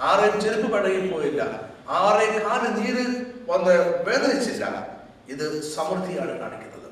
[0.00, 1.42] ആരെയും ചെരുപ്പ് പഴകി പോയില്ല.
[1.88, 3.04] ആരെയും കാൽ നീര്
[3.50, 4.64] വന്ന് വേദനിച്ചില്ല.
[5.28, 6.88] ഇത് സമൃദ്ധിയാണ് കാണിക്കുന്നത്.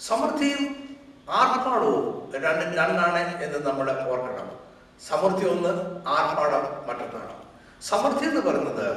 [0.00, 0.62] സമൃദ്ധിയും
[1.30, 4.53] ആർപ്പാടവും രണ്ടും രണ്ടാണ് എന്ന് നമ്മൾ ഓർക്കണം.
[5.00, 5.72] സമൃദ്ധി ഒന്ന്
[6.08, 7.34] ആർഭാടം മറ്റൊന്നാണ്.
[7.82, 8.88] സമൃദ്ധി എന്ന് പറയുന്നത്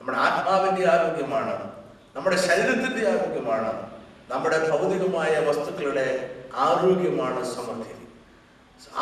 [0.00, 1.54] നമ്മുടെ ആത്മാവിന്റെ ആരോഗ്യമാണ്
[2.16, 3.72] നമ്മുടെ ശരീരത്തിന്റെ ആരോഗ്യമാണ്
[4.30, 6.06] നമ്മുടെ ഭൗതികമായ വസ്തുക്കളുടെ
[6.56, 7.94] ആരോഗ്യമാണ് സമൃദ്ധി.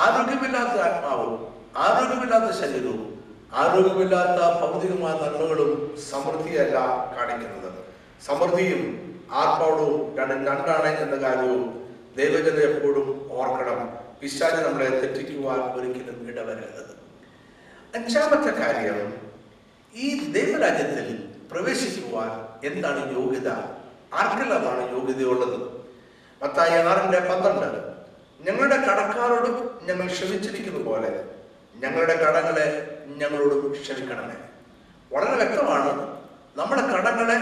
[0.05, 1.35] ആരോഗ്യമില്ലാത്ത ആത്മാവും
[1.77, 3.05] ആരോഗ്യമില്ലാത്ത ശരീരവും
[3.61, 5.71] ആരോഗ്യമില്ലാത്ത ഭൗതികമായ നന്മകളും
[6.11, 6.79] സമൃദ്ധിയല്ല
[7.17, 7.71] കാണിക്കുന്നത്.
[8.27, 8.83] സമൃദ്ധിയും
[9.33, 11.63] ആർപ്പാടവും രണ്ടും രണ്ടാണ് എന്ന കാര്യവും
[12.17, 13.09] ദൈവജന എപ്പോഴും
[13.39, 14.08] ഓർക്കണം.
[14.21, 16.99] പിശാച് നമ്മളെ തെറ്റിക്കുവാൻ ഒരിക്കലും ഇടവരരുത്.
[17.95, 19.15] അഞ്ചാമത്തെ കാര്യം
[19.95, 22.31] ഈ ദൈവരാജ്യത്തിൽ പ്രവേശിക്കുവാൻ
[22.67, 23.49] എന്താണ് യോഗ്യത?
[24.15, 25.57] ആർക്കെല്ലാമാണ് യോഗ്യതയുള്ളത്?
[26.43, 27.99] മത്തായി ആറിന്റെ പന്ത്രണ്ട്
[28.41, 31.25] ഞങ്ങളുടെ കടക്കാരോടും ഞങ്ങൾ ക്ഷമിച്ചിരിക്കുന്ന പോലെ
[31.75, 34.35] ഞങ്ങളുടെ കടങ്ങളെ ഞങ്ങളോടും ക്ഷമിക്കണമേ.
[35.13, 36.23] വളരെ വ്യക്തമാണ്
[36.57, 37.39] നമ്മുടെ കടങ്ങളെ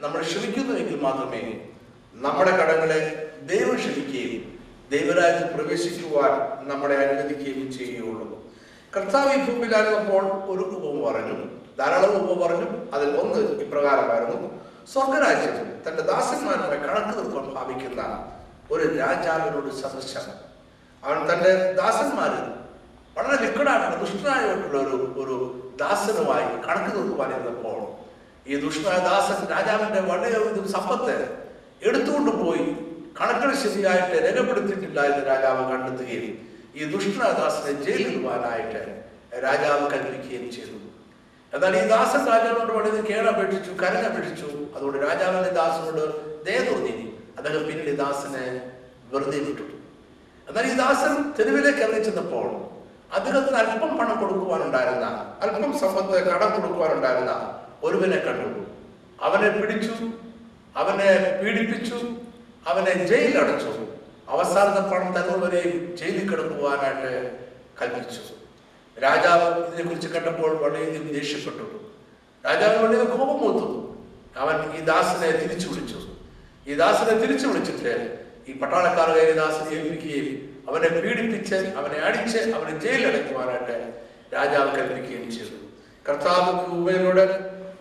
[0.00, 1.68] നമ്മൾ ക്ഷമിക്കുന്നുവെങ്കിൽ മാത്രമേ
[2.14, 4.57] നമ്മുടെ കടങ്ങളെ ദൈവം ക്ഷമിക്കുകയും
[4.90, 6.32] ദൈവരാജ്യത്തിൽ പ്രവേശിക്കുവാൻ
[6.68, 8.52] നമ്മളെ അനുവദിക്കുകയും ചെയ്യുകയുള്ളൂ.
[8.96, 11.36] കർത്താവ് ഈ ഭൂമിയിലായിരുന്നപ്പോൾ ഒരു ഉപമ പറഞ്ഞു.
[11.78, 12.68] ധാരാളം ഉപമ പറഞ്ഞു.
[12.94, 14.60] അതിൽ ഒന്ന് ഇപ്രകാരമായിരുന്നു
[14.92, 15.56] സ്വർഗരാജ്യം
[15.88, 18.32] തന്റെ ദാസന്മാരുമായി കണക്ക് തീർക്കാൻ ഭാവിക്കുന്ന
[18.70, 20.26] ഒരു രാജാവിനോട് സദൃശം
[21.04, 22.40] അവൻ തന്റെ ദാസന്മാര്
[23.16, 25.36] വളരെ വിക്കടായിട്ടുള്ള ദുഷ്ടനായിട്ടുള്ള ഒരു ഒരു
[25.76, 27.78] ദാസനുമായി കണക്ക് തീർക്കുവാൻ ഇരുന്നപ്പോൾ
[28.50, 31.16] ഈ ദുഷ്ടനായ ദാസൻ രാജാവിന്റെ വളരെ സമ്പത്ത്
[31.82, 32.87] എടുത്തുകൊണ്ട് പോയി.
[33.18, 36.26] കണക്കുകൾ ശരിയായിട്ട് രേഖപ്പെടുത്തിയിട്ടില്ല എന്ന് രാജാവ് കണ്ടെത്തുകയും
[36.78, 38.82] ഈ ദുഷ്ടദാസനെ ജയിലിടുവാനായിട്ട്
[39.46, 40.76] രാജാവ് കൽപ്പിക്കുകയും ചെയ്തു.
[41.52, 46.04] എന്നാൽ ഈ ദാസൻ രാജാവിനോട് വളരെ കേണപേക്ഷിച്ചു കരഞ്ഞപേക്ഷിച്ചു അതുകൊണ്ട് രാജാവിന്റെ ദാസനോട്
[46.46, 46.94] ദയ തോന്നി
[47.38, 48.44] അദ്ദേഹം പിന്നീട് ദാസനെ
[49.12, 49.66] വെറുതെ വിട്ടു.
[50.48, 52.46] എന്നാൽ ഈ ദാസൻ തെരുവിലേക്ക് ഇറങ്ങി ചെന്നപ്പോൾ
[53.16, 55.06] അദ്ദേഹത്തിന് അല്പം പണം കൊടുക്കുവാനുണ്ടായിരുന്ന
[55.42, 57.34] അല്പം സമ്പത്ത് കടം കൊടുക്കുവാനുണ്ടായിരുന്ന
[57.86, 58.62] ഒരുവനെ കണ്ടു.
[59.26, 59.94] അവനെ പിടിച്ചു
[60.80, 61.10] അവനെ
[61.42, 61.98] പീഡിപ്പിച്ചു
[62.68, 63.72] അവനെ ജയിലിൽ അടച്ചു
[64.28, 67.12] അവസാനത്തെ പണം തരുന്നവരെയും ജയിലിൽ കിടക്കുവാനായിട്ട്
[67.80, 68.22] കൽപ്പിച്ചു.
[68.96, 71.66] രാജാവ് ഇതിനെക്കുറിച്ച് കണ്ടപ്പോൾ വളരെയധികം ദേഷ്യപ്പെട്ടു.
[72.46, 73.66] രാജാവ് വളരെ കോപം മൂത്തു
[74.36, 76.00] അവൻ ഈ ദാസനെ തിരിച്ചു വിളിച്ചു.
[76.70, 77.94] ഈ ദാസനെ തിരിച്ചു വിളിച്ചിട്ട്
[78.48, 80.36] ഈ പട്ടാളക്കാരുടെ ദാസനെ ഏൽപ്പിക്കുകയും
[80.68, 83.76] അവനെ പീഡിപ്പിച്ച് അവനെ അടിച്ച് അവനെ ജയിലിലടയ്ക്കുവാനായിട്ട്
[84.34, 85.56] രാജാവ് കൽപ്പിക്കുകയും ചെയ്തു.
[86.08, 87.24] കർത്താവ് ഉമ്മയോട്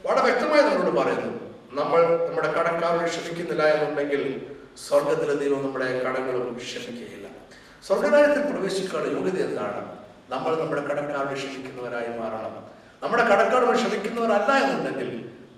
[0.06, 1.32] വളരെ വ്യക്തമായി നമ്മളോട് പറയുന്നു
[1.80, 4.24] നമ്മൾ നമ്മുടെ കടക്കാരോട് ക്ഷമിക്കുന്നില്ല എന്നുണ്ടെങ്കിൽ
[4.86, 7.28] സ്വർഗത്തിലെ ദൈവം നമ്മുടെ കടങ്ങളും ക്ഷമിക്കുകയില്ല
[7.88, 9.82] സ്വർഗരാജ്യത്തിൽ പ്രവേശിക്കാനുള്ള യോഗ്യത എന്താണ്?
[10.30, 12.56] നമ്മൾ നമ്മുടെ കടക്കാരോട് ക്ഷമിക്കുന്നവരായി മാറണം.
[13.04, 15.10] നമ്മുടെ കടക്കാരോട് ക്ഷമിക്കുന്നവരല്ല എന്നുണ്ടെങ്കിൽ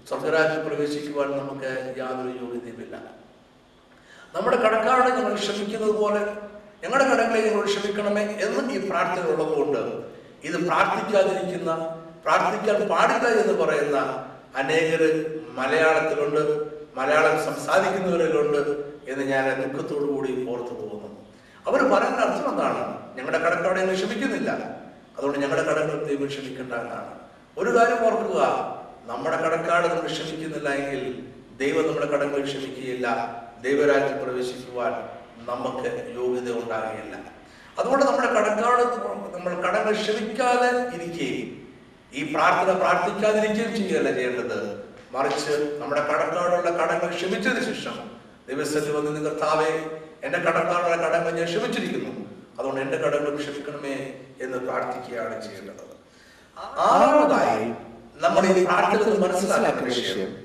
[0.09, 2.95] സ്വർഗരാജ്യത്തിൽ പ്രവേശിക്കുവാൻ നമുക്ക് യാതൊരു യോഗ്യതയുമില്ല.
[4.35, 6.21] നമ്മുടെ കടക്കാരോട് ഞങ്ങൾ ക്ഷമിക്കുന്നത് പോലെ
[6.83, 9.81] ഞങ്ങളുടെ കടങ്ങളെ ഞങ്ങൾ ക്ഷമിക്കണമേ എന്ന് ഈ പ്രാർത്ഥന ഉള്ളതുകൊണ്ട്
[10.47, 11.71] ഇത് പ്രാർത്ഥിക്കാതിരിക്കുന്ന
[12.25, 13.97] പ്രാർത്ഥിക്കാൻ പാടില്ല എന്ന് പറയുന്ന
[14.59, 15.01] അനേകർ
[15.57, 16.43] മലയാളത്തിലുണ്ട്.
[16.99, 18.57] മലയാളം സംസാരിക്കുന്നവരിലുണ്ട്
[19.11, 21.25] എന്ന് ഞാൻ ദുഃഖത്തോടു കൂടി ഓർത്തു പോകുന്നു.
[21.67, 23.15] അവർ പറയുന്ന അർത്ഥം എന്താണ്?
[23.17, 24.51] ഞങ്ങളുടെ കടക്കാരോട് ഞങ്ങൾ ക്ഷമിക്കുന്നില്ല.
[25.17, 27.19] അതുകൊണ്ട് ഞങ്ങളുടെ കടങ്ങൾ ദൈവം ക്ഷമിക്കേണ്ട എന്നാണ്.
[27.57, 28.41] ഒരു കാര്യം ഓർക്കുക
[29.05, 33.07] നമ്മുടെ കടക്കാട് നമ്മൾ ക്ഷമിക്കുന്നില്ല എങ്കിൽ ദൈവം നമ്മുടെ കടങ്ങൾ ക്ഷമിക്കുകയില്ല.
[33.61, 34.91] ദൈവരാജ്യം പ്രവേശിക്കുവാൻ
[35.45, 37.15] നമുക്ക് യോഗ്യത ഉണ്ടാകുകയില്ല.
[37.79, 38.83] അതുകൊണ്ട് നമ്മുടെ കടക്കാട്
[39.37, 41.67] നമ്മൾ കടങ്ങൾ ക്ഷമിക്കാതെ ഇരിക്കുകയും
[42.13, 44.78] ഈ പ്രാർത്ഥന പ്രാർത്ഥിക്കാതിരിക്കുകയും ചെയ്യുകയല്ല ചെയ്യേണ്ടത്.
[45.11, 48.11] മറിച്ച് നമ്മുടെ കടക്കാടുള്ള കടങ്ങൾ ക്ഷമിച്ചതിന് ശേഷം
[48.49, 52.29] ദിവസത്തിൽ വന്ന് നിങ്ങൾ താവേ എന്റെ കടക്കാടുള്ള കടങ്ങൾ ഞാൻ ക്ഷമിച്ചിരിക്കുന്നു.
[52.59, 55.89] അതുകൊണ്ട് എന്റെ കടങ്ങൾ ക്ഷമിക്കണമേ എന്ന് പ്രാർത്ഥിക്കുകയാണ് ചെയ്യേണ്ടത്.
[56.57, 57.69] ആറാമതായി
[58.15, 60.37] നമ്മൾ ഈ പ്രാർത്ഥന മനസ്സിലാക്കുന്ന വിഷയം.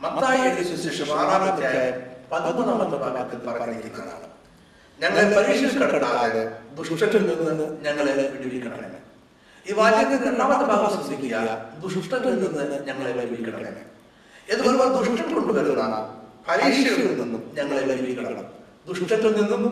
[0.00, 4.26] മത്തായി എഴുതിയ സുവിശേഷം ആറാമത്തെ പതിമൂന്നാമത്തെ ഭാഗത്തിൽ പറഞ്ഞിരിക്കുന്നതാണ്.
[4.98, 8.98] ഞങ്ങളെ പരീക്ഷയിൽ കടക്കാതെ ദുഷ്ടത്തിൽ നിന്ന് ഞങ്ങളെ വിടുവിക്കണമേ.
[9.68, 11.36] ഈ വാക്യത്തിന്റെ രണ്ടാമത്തെ ഭാഗം ശ്രദ്ധിക്കുക.
[11.82, 13.82] ദുഷ്ടത്തിൽ നിന്ന് ഞങ്ങളെ വിടുവിക്കണമേ
[14.60, 16.00] പറയുമ്പോൾ ദുഷ്ടം കൊണ്ടുവരുന്നതാണ്.
[16.48, 18.44] പരീക്ഷയിൽ നിന്നും ഞങ്ങളെ വൈവിക്കണം
[18.86, 19.62] ദുഷ്ടത്തിൽ നിന്നും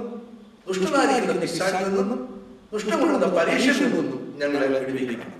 [0.69, 2.21] ദുഷ്ടനായിരിക്കുന്ന പിശാചിൽ നിന്നും
[2.73, 5.31] ദുഷ്ടം കൊണ്ടുവന്ന പരീക്ഷയിൽ നിന്നും ഞങ്ങളെ വിടുവിക്കണം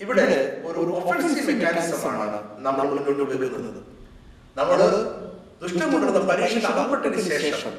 [0.00, 0.26] ഇവിടെ
[0.64, 3.80] ഒരു ഒഫൻസീവ് മെക്കാനിസമാണ് നമ്മൾ മുന്നോട്ട് വെക്കുന്നത്.
[4.56, 4.78] നമ്മൾ
[5.62, 7.74] ദുഷ്ടം കൊണ്ടുവന്ന പരീക്ഷയിൽ അകപ്പെട്ടതിന് ശേഷം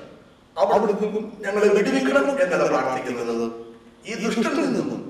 [0.58, 3.52] അവിടെ നിന്നും ഞങ്ങളെ വിടുവിക്കണം എന്നല്ല പ്രാർത്ഥിക്കുന്നത്.
[4.06, 5.05] ഈ ദുഷ്ടത്തിൽ നിന്നും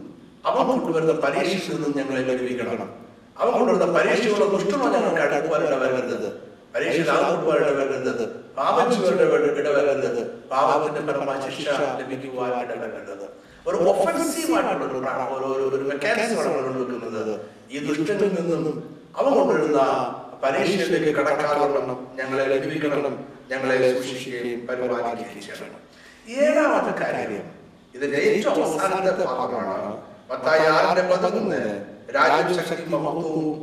[0.45, 2.89] അവൻ കൊണ്ടുവരുന്ന പരീക്ഷയിൽ നിന്നും ഞങ്ങളെ വിടുവിക്കണം
[3.37, 6.27] അവൻ കൊണ്ടുവരുന്ന പരീക്ഷയുള്ള ദുഷ്ടമോ ഞങ്ങൾക്ക് അടുക്കുവാനുള്ള വരുന്നത്
[6.75, 8.23] പരീക്ഷയിൽ ആകുവാനിട വരുന്നത്
[8.57, 9.25] പാപച്ചുവരുടെ
[9.61, 11.67] ഇടവരുന്നത് പാപത്തിന്റെ പരമായ ശിക്ഷ
[11.99, 12.51] ലഭിക്കുവാൻ
[13.65, 15.77] ഒരു ഒഫൻസീവ് ആയിട്ടുള്ള ഒരു
[17.71, 18.75] ഈ ദുഷ്ടത്തിൽ നിന്നും
[19.17, 19.79] അവൻ കൊണ്ടുവരുന്ന
[20.43, 23.15] പരീക്ഷയിലേക്ക് കടക്കാറുണ്ടെന്നും ഞങ്ങളെ ലഭിക്കണം
[23.49, 25.81] ഞങ്ങളെ സൂക്ഷിക്കുകയും പരിപാലിക്കുകയും ചെയ്യണം.
[26.37, 27.45] ഏഴാമത്തെ കാര്യം.
[27.95, 31.59] ഇതിന്റെ ഏറ്റവും അവസാനത്തെ ഭാഗമാണ് മത്തായി ആറിന്റെ പതിമൂന്ന്
[32.15, 33.57] രാജ്യം ശക്തി മഹത്വവും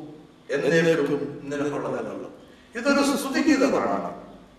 [0.50, 2.28] എന്നേക്കും നിലകൊള്ളുന്നതുള്ളൂ
[2.74, 4.10] ഇതൊരു സ്തുതിഗീതമാണ്.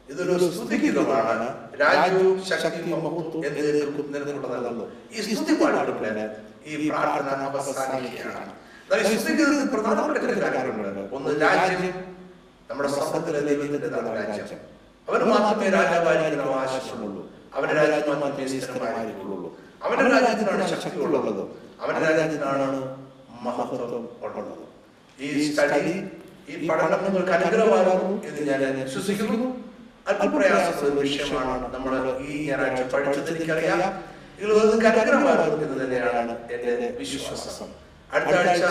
[0.10, 1.48] ഇതൊരു സ്തുതിഗീതമാണ്
[1.82, 6.30] രാജ്യവും ശക്തി മഹത്വവും എന്നേക്കും നിലകൊള്ളുന്നതുള്ളൂ ഈ സ്തുതി പാടുമ്പോൾ
[6.66, 8.52] ഈ പ്രാർത്ഥന അവസാനിക്കുകയാണ്.
[9.20, 11.96] സ്തുതിഗീതത്തിൽ പ്രധാനപ്പെട്ട ചില കാര്യങ്ങളുണ്ട് ഒന്ന് രാജ്യം
[12.70, 14.60] നമ്മുടെ സ്വർഗത്തിലെ ദൈവത്തിന്റെതാണ് രാജ്യം.
[15.08, 17.22] അവന് മാത്രമേ രാജാവായിരിക്കാൻ അവകാശമുള്ളൂ
[17.56, 18.14] അവന്റെ രാജ്യം
[19.84, 21.00] അവന്റെ രാജ്യത്തിനാണ് ശക്തി
[21.84, 22.98] അവന്റെ രാജ്യത്തിനാണ്
[23.46, 24.60] മഹത്വം ഉള്ളത്?
[25.22, 26.08] ഈ സ്റ്റഡി
[26.50, 29.64] ഈ പഠനം നിങ്ങൾക്ക് അനുഗ്രഹമാകുന്നു എന്ന് ഞാൻ വിശ്വസിക്കുന്നു.
[30.08, 34.04] അല്പപ്രയാസമുള്ള വിഷയമാണ് നമ്മൾ ഈ ഞായറാഴ്ച പഠിച്ചത് എനിക്കറിയാം.
[34.40, 37.68] ഇത് നിങ്ങൾക്ക് അനുഗ്രഹമാകുന്നു എന്ന് തന്നെയാണ് എന്റെ വിശ്വാസം.
[38.14, 38.64] അടുത്ത ആഴ്ച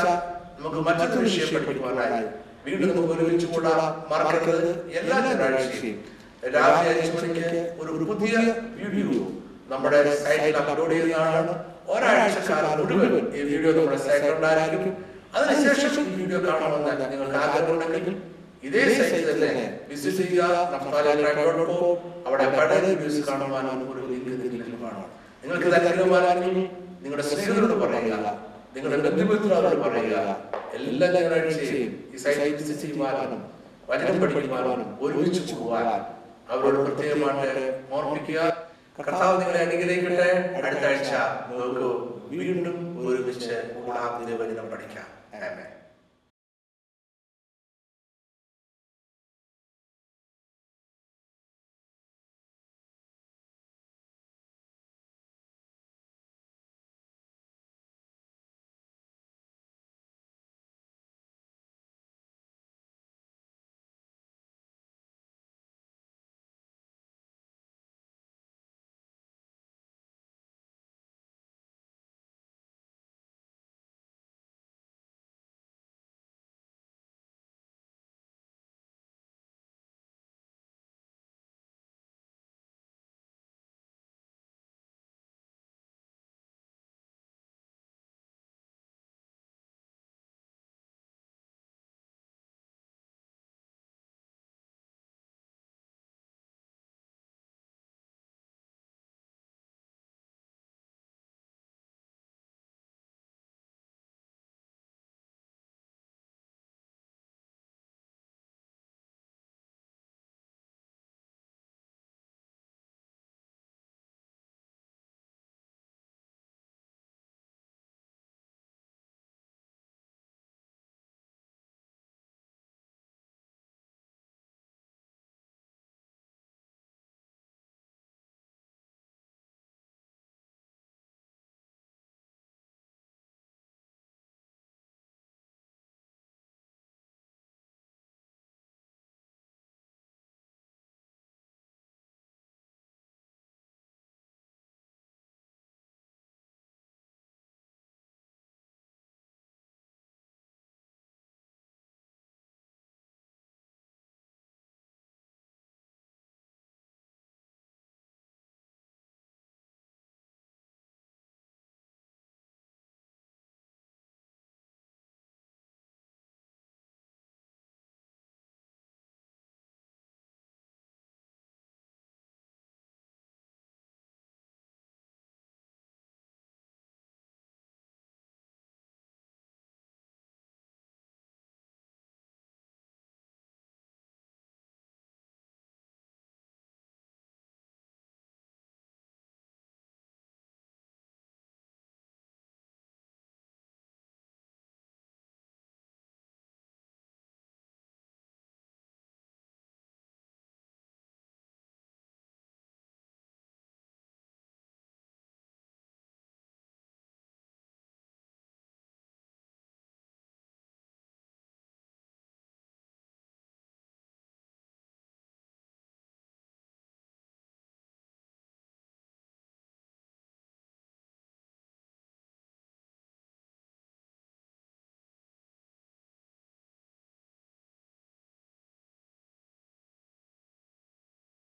[0.60, 2.24] നമുക്ക് മറ്റൊരു വിഷയം പഠിക്കുവാനായി.
[2.66, 4.04] വീണ്ടും നമുക്ക് ഒരുമിച്ച് കൂടാ.
[4.10, 4.90] മറക്കരുത്.
[4.92, 6.04] എല്ലാ ഞായറാഴ്ചയും.
[6.54, 8.36] രാവിലെ അഞ്ച് മണിക്ക് ഒരു പുതിയ
[8.80, 9.26] വീഡിയോ
[9.68, 11.71] നമ്മുടെ സൈറ്റിൽ അപ്ലോഡ് ചെയ്യുന്നതാണ്.
[11.94, 14.92] ഒരാഴ്ചക്കാലം മുഴുവൻ ഈ വീഡിയോ നമ്മുടെ സൈറ്റിൽ ഉണ്ടായിരിക്കും
[15.36, 18.14] അതിനുശേഷം ഈ വീഡിയോ കാണണമെന്ന് നിങ്ങൾക്ക് ആഗ്രഹമുണ്ടെങ്കിൽ
[18.66, 20.42] ഇതേ സൈറ്റിൽ തന്നെ വിസിറ്റ് ചെയ്യുക
[22.26, 24.32] അവിടെ പഴയ വീഡിയോസ് കാണുവാനും ഒരു ലിങ്ക്
[24.84, 25.08] കാണാം
[25.42, 25.68] നിങ്ങൾക്ക്
[27.02, 28.16] നിങ്ങളുടെ സ്നേഹിതരോട് പറയുക.
[28.74, 30.16] നിങ്ങളുടെ ബന്ധുമിത്രോട് പറയുക.
[30.76, 33.40] എല്ലാ ഞായറാഴ്ചയും ഈ സൈറ്റ് വിസിറ്റ് ചെയ്യുവാനും
[33.88, 35.88] വചനം പഠിക്കുവാനും ഒരുമിച്ച് പോകാൻ
[36.52, 37.64] അവരോട് പ്രത്യേകമായിട്ട്
[37.96, 38.38] ഓർമ്മിക്കുക.
[38.98, 40.54] കർത്താവ് നിങ്ങളെ അനുഗ്രഹിക്കട്ടെ.
[40.56, 41.12] അടുത്ത ആഴ്ച
[41.52, 41.86] നമുക്ക്
[42.34, 42.76] വീണ്ടും
[43.08, 45.08] ഒരുമിച്ച് കൂടാതെ വചനം പഠിക്കാം.